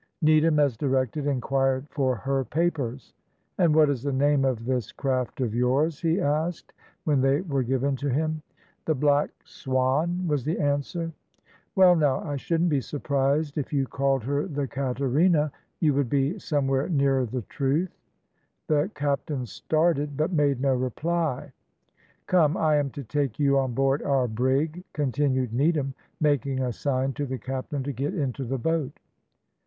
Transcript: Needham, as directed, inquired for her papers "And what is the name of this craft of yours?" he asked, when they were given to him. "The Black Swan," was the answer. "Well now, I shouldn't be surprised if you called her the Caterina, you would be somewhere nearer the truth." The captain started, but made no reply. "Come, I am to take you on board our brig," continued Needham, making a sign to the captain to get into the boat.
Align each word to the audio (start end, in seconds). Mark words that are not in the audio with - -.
Needham, 0.23 0.57
as 0.57 0.75
directed, 0.77 1.27
inquired 1.27 1.85
for 1.91 2.15
her 2.15 2.43
papers 2.43 3.13
"And 3.59 3.75
what 3.75 3.87
is 3.87 4.01
the 4.01 4.11
name 4.11 4.45
of 4.45 4.65
this 4.65 4.91
craft 4.91 5.41
of 5.41 5.53
yours?" 5.53 5.99
he 5.99 6.19
asked, 6.19 6.73
when 7.03 7.21
they 7.21 7.41
were 7.41 7.61
given 7.61 7.95
to 7.97 8.09
him. 8.09 8.41
"The 8.85 8.95
Black 8.95 9.29
Swan," 9.43 10.25
was 10.27 10.43
the 10.43 10.57
answer. 10.57 11.11
"Well 11.75 11.95
now, 11.95 12.19
I 12.23 12.35
shouldn't 12.37 12.71
be 12.71 12.81
surprised 12.81 13.59
if 13.59 13.71
you 13.71 13.85
called 13.85 14.23
her 14.23 14.47
the 14.47 14.67
Caterina, 14.67 15.51
you 15.79 15.93
would 15.93 16.09
be 16.09 16.39
somewhere 16.39 16.89
nearer 16.89 17.27
the 17.27 17.43
truth." 17.43 17.95
The 18.65 18.89
captain 18.95 19.45
started, 19.45 20.17
but 20.17 20.33
made 20.33 20.59
no 20.59 20.73
reply. 20.73 21.51
"Come, 22.25 22.57
I 22.57 22.77
am 22.77 22.89
to 22.97 23.03
take 23.03 23.37
you 23.37 23.59
on 23.59 23.75
board 23.75 24.01
our 24.01 24.27
brig," 24.27 24.83
continued 24.93 25.53
Needham, 25.53 25.93
making 26.19 26.59
a 26.59 26.73
sign 26.73 27.13
to 27.13 27.27
the 27.27 27.37
captain 27.37 27.83
to 27.83 27.91
get 27.93 28.15
into 28.15 28.43
the 28.43 28.57
boat. 28.57 28.99